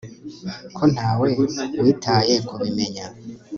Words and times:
ko 0.75 0.83
ntawe 0.93 1.27
witaye 1.83 2.33
kubimenya 2.47 3.05